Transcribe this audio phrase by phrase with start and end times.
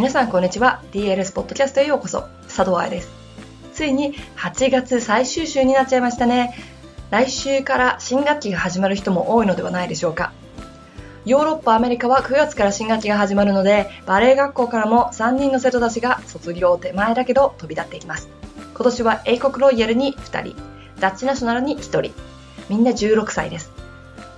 [0.00, 0.80] 皆さんこんにちは。
[0.92, 2.22] DLS ポッドキャストへようこそ。
[2.44, 3.10] 佐藤愛です。
[3.74, 6.54] ついに8月最終週になっちゃいましたね。
[7.10, 10.32] 来週から新学期が始まる人も多いのではないでしょうか。
[11.26, 18.30] ヨーロッパ、アメリカは9月から新学期が始まるので、バレエ学校からも3人の生徒たちが卒業手前だけど飛び立っていきます。
[18.74, 20.56] 今年は英国ロイヤルに2人、
[20.98, 22.14] ダッチナショナルに1人、
[22.70, 23.70] みんな16歳です。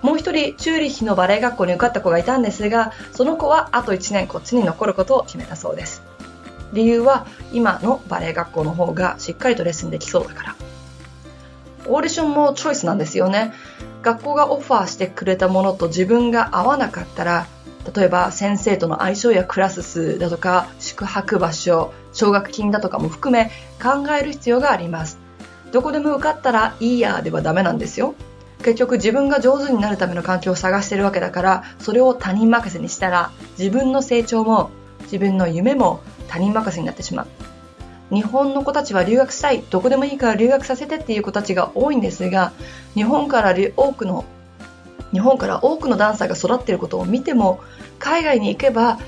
[0.03, 6.03] もう一人、チューリッヒのバレエ学校に受かった子がいたんですが、その子はあと1年こっちに残ることを決めたそうです。
[6.72, 10.57] 理由は、今のバレエ学校の方がしっかりとレッスンできそうだから。
[11.86, 13.53] オーディションもチョイスなんですよね。
[14.03, 17.46] 学校がオファーしてくれたものと自分が合わなかったら、
[17.94, 25.19] 例えば先生との相性やクラス数だとか、宿泊場所、奨学金だとかも含め考える必要があります。
[25.72, 28.14] どこでも受かったらいいやではダメなんですよ。
[28.62, 34.70] 結局自分が上手になるための環境を探してるわけだからそれを他人任せにしたら自分の成長も
[35.02, 37.27] 自分の夢も他人任せになってしまう。
[38.14, 42.52] 日本の子たちは留学したいどこでもいいから留学させてっていう子たちが多いんですが
[42.92, 44.27] 日本から多くの
[45.12, 47.60] 日本から多くのダンサーが育っていることを見ても
[47.98, 48.98] 海外に行けば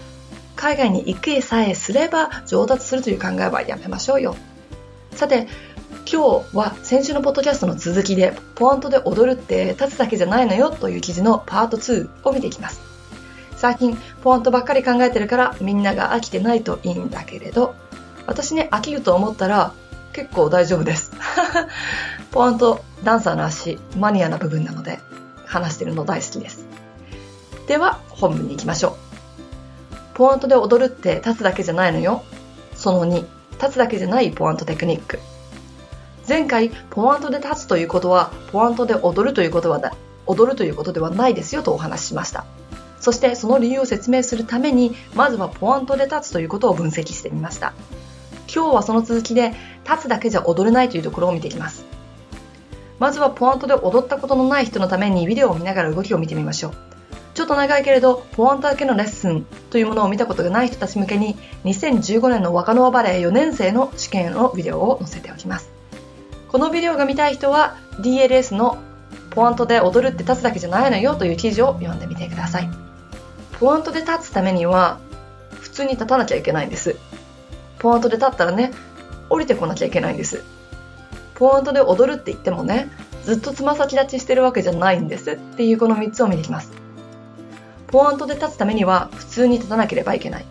[0.57, 4.37] 海外に行けさえすれば上達するという考えはやめましょうよ。
[5.13, 5.49] さて
[6.11, 12.81] 今日は先週のポッドキャストの続きで、ポワントで踊るって立つだけじゃないのよという記事のパート2を見ていきます。
[13.57, 17.75] 最近、ポワントばっかり考えてるからみんなが飽きてないといいんだけれど、
[18.27, 19.73] 私ね、飽きると思ったら
[20.13, 21.11] 結構大丈夫です。
[22.31, 25.01] ポワント、ダンサーの足、マニアな部分なので
[25.47, 26.67] 話してるの大好きです。
[27.67, 28.95] では、本文に行きましょう。
[30.15, 32.23] ポワントで踊るって立つだけじゃないのよ。
[32.77, 35.19] その2、立つだけじゃないポワントテクニック。
[36.27, 39.81] 前回、ポワントで立つということは、ポワントで踊るということは
[40.27, 42.47] 踊るということではないですよとお話ししました。
[42.99, 47.75] そしてその理由を説明するために、まずはポワントで立つということを分析してみました。
[48.55, 49.53] 今日はその続きで、
[49.85, 51.85] 立つだけじゃ踊れないというところを見ていきます。
[52.99, 56.73] まずはポワントで踊ったことのない人のためにビデオを見ながら動きを見てみましょう。
[57.35, 65.74] ちょっと長いけれど、ポワントだけのレッスンというものを見たことがない人たち向けに、2015年の若ノアバレエ4年生の試験のビデオを載せておきます。
[66.55, 68.79] このビデオが見たい人は DLS の
[69.31, 72.71] ポワントで踊るって立つだけじゃないのよという記事を読んでみてください。
[73.59, 75.01] ポワントで立つためには
[75.61, 76.95] 普通に立たなきゃいけないんです。
[77.81, 78.71] ポワントで立ったらね、
[79.31, 80.45] 降りてこなきゃいけないんです。
[81.35, 82.89] ポワントで踊るって言ってもね、
[83.25, 86.71] ずっとつま先立ちしてるわけじゃないんですっていうこの3つを見ていきます。
[87.89, 90.45] ポワントで立つためには普通に立たなければいけない。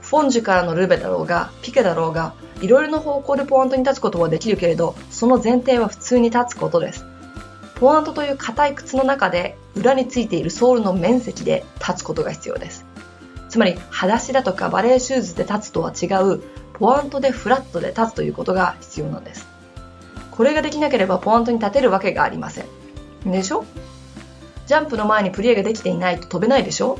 [0.00, 7.04] フォンジュからのルベだろうが、ピケだろうが、いろいろな方向でポワントに立つことはできるけれど、その前提は普通に立つことです。
[7.76, 12.84] ポワントという硬い靴の中で裏についているソールの面積で立つことが必要です。
[13.48, 16.42] つまり、裸足だとかバレーシューズで立つとは違う、
[16.74, 19.46] ポワントでフラットで立つということが必要なんです。
[20.32, 22.66] これができなければポワントに立てるわけがありません。
[23.24, 23.64] でしょ？
[24.66, 26.98] ジャンプの前にプリエができていないと飛べないでしょ？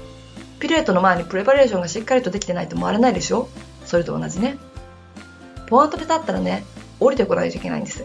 [0.58, 3.48] ピルエットの前にプレパレーションがしっかりとできてないと回れないでしょ？
[3.84, 4.58] それと同じね。
[5.68, 6.64] ポワントで立ったらね、
[6.98, 8.04] 降りてこないといけないんです。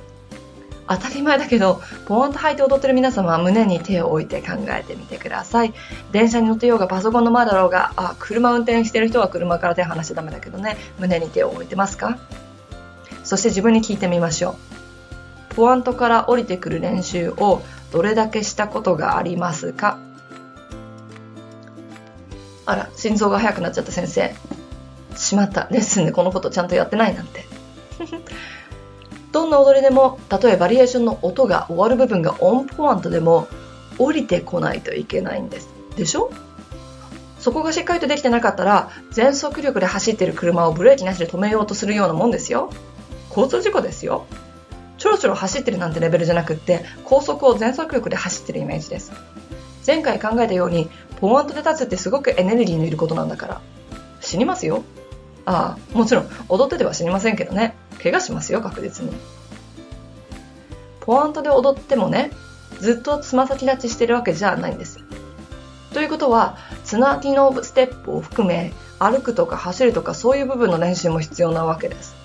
[0.86, 5.74] 当たり前だけど、ポワント履いて踊ってる皆様は胸に手を置いて考えてみてください。
[6.12, 12.18] 電車に乗ってようがパソコンの前だろうが、あ、車運転してる人は車から手離しちゃダメだけどね、胸に手を置いてますか？
[13.24, 14.58] そして自分に聞いてみましょ
[15.52, 15.56] う。
[15.56, 17.62] ポワントから降りてくる練習を
[17.94, 19.98] どれだけしたことがありますか？
[22.66, 24.36] あら、心臓が速くなっちゃった先生。
[25.16, 25.68] しまった。
[25.72, 27.46] レッスンでこのことちゃんとやってないなんて。
[29.32, 33.48] どんな踊りでも、たとえバリエーションの音が終わる部分がオンポワントでも、
[33.98, 35.68] 降りてこないといけないんです。
[35.96, 36.32] でしょ？
[37.40, 42.70] そこがしっかりとできてなかったら、全速力で走ってる車をブレーキなしで止めようとするようなもんですよ。
[43.30, 44.26] 交通事故ですよ。
[44.98, 49.12] ちょろちょろ走ってるなんてレベルじゃなくって、高速を全速力で走ってるイメージです。
[49.86, 50.90] 前回考えたように、
[51.20, 53.62] ポワントで立つってすごくエネルギーのいることなんだから。
[54.22, 54.84] 死にますよ。
[55.46, 57.76] ああ、もちろん、踊ってては死にませんけどね。
[58.04, 59.12] 怪我しますよ、確実に。
[61.00, 62.32] ポワントで踊ってもね、
[62.80, 65.00] ずっとつま先立ちしてるわけじゃないんです。
[65.94, 72.16] ということは、ツナティノステップを含め、歩くとか走るとかそういう部分の練習も必要なわけです。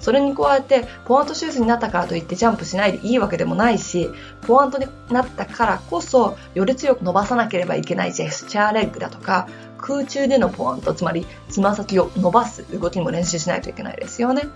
[0.00, 4.10] それに加えて、ポワントシューズになったからといってジャンプしないでいいわけでもないし、
[4.46, 9.48] ポワントになったからこそ、より強く伸ばさなければいけないジェスチャーレッグだとか、
[9.78, 14.48] 空中でのポワント、つまりつま先を伸ばす動きも練習しないといけないですよね。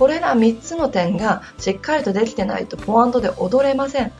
[0.00, 4.10] これら3つの点がしっかりとできてないとポワントで踊れません。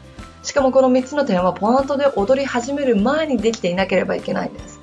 [0.42, 4.78] しかもこの3つの点はポワントで踊り始める前にできていなければいけないんです。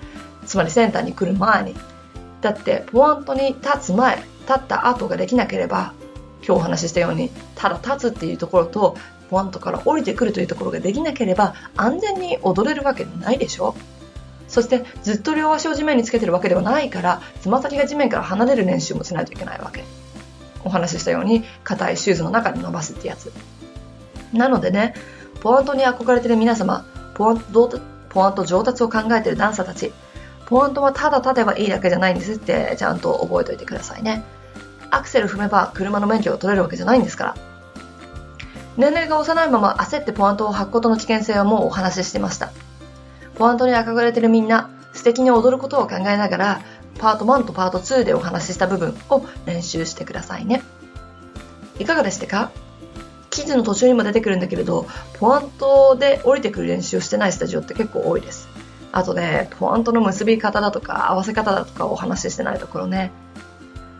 [0.47, 1.75] つまりセンターに来る前に。
[2.41, 5.93] だってポワントに立つ前立った後ができなければ
[6.43, 8.97] 今日お話ししたようにただ立つっていうところと
[9.29, 13.75] ポワントから降りてくるというところができなければ安全に踊れるわけないでしょ
[14.47, 19.83] そしてずっと両足を地面につけてるわけではないからつま先が地面から離れる練習もしないといけないわけ
[20.67, 23.31] お話ししたように硬いシューズの中に伸ばすってやつ。
[24.33, 24.93] なのでね
[25.41, 26.85] ポワントに憧れてる皆様
[27.15, 27.79] ポワント
[28.09, 29.91] ポワント上達を考えてるダンサーたち
[30.45, 34.23] ポワントはただ立てばいいだけじゃないんですってちゃんと覚えておいてくださいね。
[34.89, 37.35] アクセル踏めば車の免許が取れるわけじゃないんですから。
[38.77, 42.51] 年齢が幼いまま焦ってポワントを履くことの危険性はもうお話ししてました。
[43.35, 46.61] ポワントに憧れてるみんな素敵に踊ることを考えながら
[46.97, 50.63] パート1とパート2でお話しした部分を練習してくださいね。
[51.79, 52.51] いかがでしたか？
[53.29, 54.87] 記事の途中にも出てくるんだけれど
[55.19, 58.47] ポワントで降りてくる練習をしてないスタジオって結構多いです。
[58.91, 63.11] あとねポワントの結び方だとか合わせ方だとかお話ししてないところね。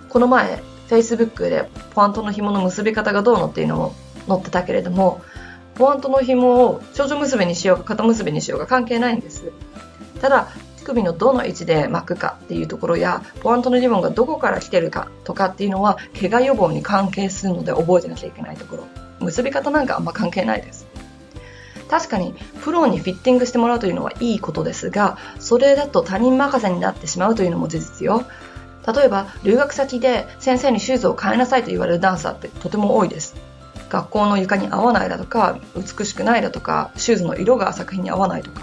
[0.10, 3.96] この前 Facebook でポワントの紐の結び方がどうのっていうのも
[4.28, 5.22] 載ってたけれども
[5.76, 9.52] ポワントの紐を少女結びにしようか肩結びにしようか関係ないんです。
[10.22, 10.48] ただ
[10.88, 18.88] 首のどの位置で巻くかっていうところやポワントのリボンがどこから来てるかとかっていうのは怪我予防に関係するので覚えてなきゃいけないところ。
[19.19, 20.88] 結び方なんかあんま関係ないです。
[21.89, 28.24] 確かにプロにフィッティングしてもらうというのはいいことですがそれだと他人任せになってしまうというのも事実よ。
[28.88, 33.36] 例えば留学先で先生にシューズを変えなさいと言われるダンサーってとても多いです。
[33.89, 38.62] 学校の床に合わないだとか美しくないだとかシューズの色が作品に合わないとか。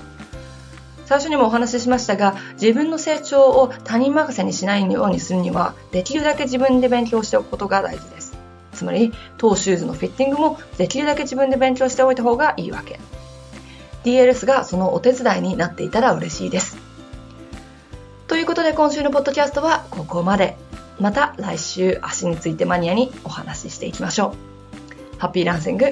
[1.06, 8.36] 最初にもお話ししましたが自分の成長を他人任せにしないようにするにはできるだけ自分で勉強しておくことが大事です。
[8.72, 12.98] つまり当シューズのフィッティングもできるだけ自分で勉強しておいた方がいいわけ。
[14.04, 16.76] DLS がそのお手伝いになっていたら嬉しいです。
[18.26, 20.56] ということで今週のポッドキャストはここまで。
[21.00, 24.34] また来週足についてマニアにお話ししていきましょ
[25.16, 25.18] う。
[25.18, 25.86] ハッピーランシング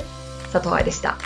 [0.53, 1.17] 佐藤愛でした。